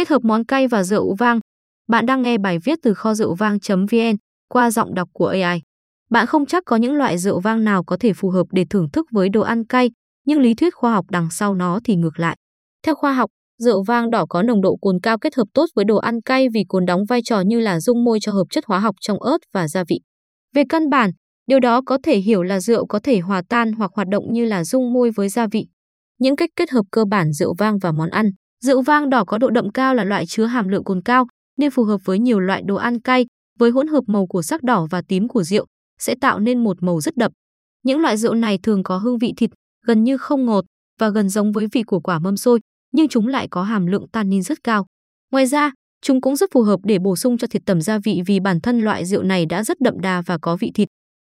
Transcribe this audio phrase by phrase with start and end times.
[0.00, 1.40] Kết hợp món cay và rượu vang.
[1.88, 4.16] Bạn đang nghe bài viết từ kho rượu vang.vn
[4.48, 5.62] qua giọng đọc của AI.
[6.10, 8.90] Bạn không chắc có những loại rượu vang nào có thể phù hợp để thưởng
[8.92, 9.90] thức với đồ ăn cay,
[10.26, 12.36] nhưng lý thuyết khoa học đằng sau nó thì ngược lại.
[12.86, 15.84] Theo khoa học, rượu vang đỏ có nồng độ cồn cao kết hợp tốt với
[15.84, 18.64] đồ ăn cay vì cồn đóng vai trò như là dung môi cho hợp chất
[18.66, 20.00] hóa học trong ớt và gia vị.
[20.54, 21.10] Về căn bản,
[21.46, 24.44] điều đó có thể hiểu là rượu có thể hòa tan hoặc hoạt động như
[24.44, 25.66] là dung môi với gia vị.
[26.18, 28.30] Những cách kết hợp cơ bản rượu vang và món ăn.
[28.64, 31.26] Rượu vang đỏ có độ đậm cao là loại chứa hàm lượng cồn cao
[31.56, 33.26] nên phù hợp với nhiều loại đồ ăn cay
[33.58, 35.66] với hỗn hợp màu của sắc đỏ và tím của rượu
[35.98, 37.32] sẽ tạo nên một màu rất đậm.
[37.82, 39.50] Những loại rượu này thường có hương vị thịt,
[39.86, 40.64] gần như không ngọt
[40.98, 42.60] và gần giống với vị của quả mâm xôi,
[42.92, 44.86] nhưng chúng lại có hàm lượng tannin rất cao.
[45.32, 48.22] Ngoài ra, chúng cũng rất phù hợp để bổ sung cho thịt tẩm gia vị
[48.26, 50.88] vì bản thân loại rượu này đã rất đậm đà và có vị thịt.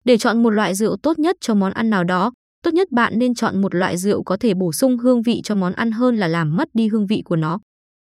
[0.04, 2.32] Để chọn một loại rượu tốt nhất cho món ăn nào đó,
[2.62, 5.54] tốt nhất bạn nên chọn một loại rượu có thể bổ sung hương vị cho
[5.54, 7.58] món ăn hơn là làm mất đi hương vị của nó.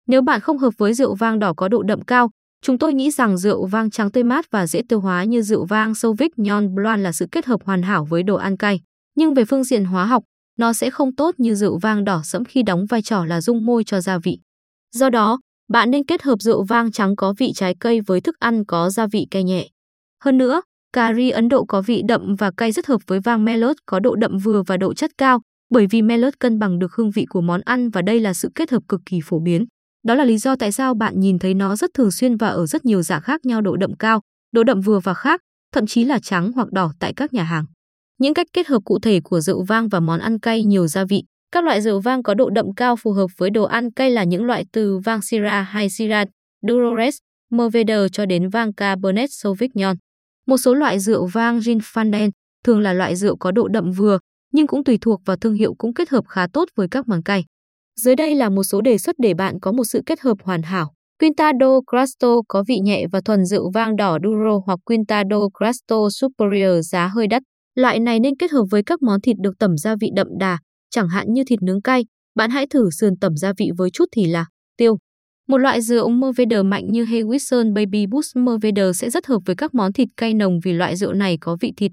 [0.06, 2.30] Nếu bạn không hợp với rượu vang đỏ có độ đậm cao,
[2.62, 5.64] chúng tôi nghĩ rằng rượu vang trắng tươi mát và dễ tiêu hóa như rượu
[5.64, 8.80] vang Sauvignon Blanc là sự kết hợp hoàn hảo với đồ ăn cay.
[9.14, 10.24] Nhưng về phương diện hóa học,
[10.58, 13.66] nó sẽ không tốt như rượu vang đỏ sẫm khi đóng vai trò là dung
[13.66, 14.38] môi cho gia vị.
[14.94, 18.36] Do đó, bạn nên kết hợp rượu vang trắng có vị trái cây với thức
[18.38, 19.68] ăn có gia vị cay nhẹ.
[20.24, 20.62] Hơn nữa,
[20.92, 24.00] cà ri Ấn Độ có vị đậm và cay rất hợp với vang Melot có
[24.00, 25.40] độ đậm vừa và độ chất cao,
[25.70, 28.50] bởi vì Melot cân bằng được hương vị của món ăn và đây là sự
[28.54, 29.64] kết hợp cực kỳ phổ biến.
[30.06, 32.66] Đó là lý do tại sao bạn nhìn thấy nó rất thường xuyên và ở
[32.66, 34.20] rất nhiều dạng khác nhau độ đậm cao,
[34.52, 35.40] độ đậm vừa và khác,
[35.74, 37.64] thậm chí là trắng hoặc đỏ tại các nhà hàng.
[38.18, 41.04] Những cách kết hợp cụ thể của rượu vang và món ăn cay nhiều gia
[41.04, 41.22] vị.
[41.52, 44.24] Các loại rượu vang có độ đậm cao phù hợp với đồ ăn cay là
[44.24, 46.28] những loại từ vang Syrah hay Syrah,
[46.68, 47.16] Durores,
[47.50, 49.96] Mourvedre cho đến vang Cabernet Sauvignon.
[50.46, 52.30] Một số loại rượu vang gin fanden
[52.64, 54.18] thường là loại rượu có độ đậm vừa,
[54.52, 57.22] nhưng cũng tùy thuộc vào thương hiệu cũng kết hợp khá tốt với các món
[57.22, 57.44] cay.
[58.00, 60.62] Dưới đây là một số đề xuất để bạn có một sự kết hợp hoàn
[60.62, 60.92] hảo.
[61.20, 66.90] Quintado Crasto có vị nhẹ và thuần rượu vang đỏ Duro hoặc Quintado Crasto Superior
[66.90, 67.42] giá hơi đắt.
[67.74, 70.58] Loại này nên kết hợp với các món thịt được tẩm gia vị đậm đà,
[70.90, 72.04] chẳng hạn như thịt nướng cay.
[72.34, 74.96] Bạn hãy thử sườn tẩm gia vị với chút thì là tiêu.
[75.48, 79.74] Một loại rượu Merveder mạnh như Hewison Baby Boost Merveder sẽ rất hợp với các
[79.74, 81.92] món thịt cay nồng vì loại rượu này có vị thịt.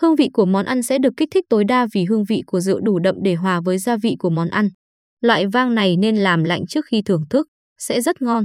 [0.00, 2.60] Hương vị của món ăn sẽ được kích thích tối đa vì hương vị của
[2.60, 4.68] rượu đủ đậm để hòa với gia vị của món ăn.
[5.20, 7.46] Loại vang này nên làm lạnh trước khi thưởng thức,
[7.78, 8.44] sẽ rất ngon.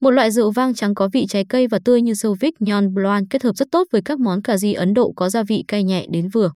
[0.00, 3.42] Một loại rượu vang trắng có vị trái cây và tươi như Sauvignon Blanc kết
[3.42, 6.06] hợp rất tốt với các món cà ri Ấn Độ có gia vị cay nhẹ
[6.10, 6.52] đến vừa.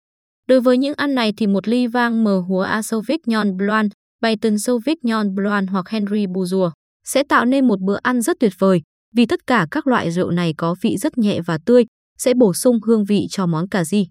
[0.48, 4.58] Đối với những ăn này thì một ly vang mờ húa A Sauvignon Blanc, Bayton
[4.58, 6.72] Sauvignon Blanc hoặc Henry Bourgeois
[7.04, 8.82] sẽ tạo nên một bữa ăn rất tuyệt vời
[9.14, 11.84] vì tất cả các loại rượu này có vị rất nhẹ và tươi,
[12.18, 14.06] sẽ bổ sung hương vị cho món cà ri.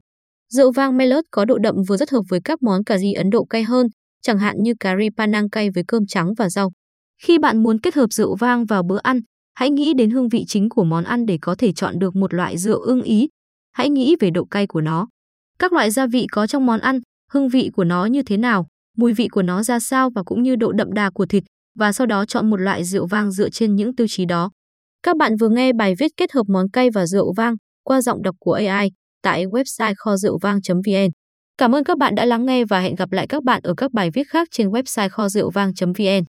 [0.50, 3.30] Rượu vang Melot có độ đậm vừa rất hợp với các món cà ri Ấn
[3.30, 3.88] Độ cay hơn,
[4.22, 6.72] chẳng hạn như cà ri panang cay với cơm trắng và rau.
[7.24, 9.20] Khi bạn muốn kết hợp rượu vang vào bữa ăn,
[9.54, 12.34] hãy nghĩ đến hương vị chính của món ăn để có thể chọn được một
[12.34, 13.28] loại rượu ưng ý.
[13.72, 15.08] Hãy nghĩ về độ cay của nó.
[15.60, 17.00] Các loại gia vị có trong món ăn,
[17.32, 18.68] hương vị của nó như thế nào,
[18.98, 21.44] mùi vị của nó ra sao và cũng như độ đậm đà của thịt
[21.76, 24.52] và sau đó chọn một loại rượu vang dựa trên những tiêu chí đó.
[25.04, 28.22] Các bạn vừa nghe bài viết kết hợp món cay và rượu vang qua giọng
[28.22, 28.90] đọc của AI
[29.22, 31.10] tại website kho rượu vang.vn.
[31.58, 33.92] Cảm ơn các bạn đã lắng nghe và hẹn gặp lại các bạn ở các
[33.94, 36.33] bài viết khác trên website kho rượu vang.vn.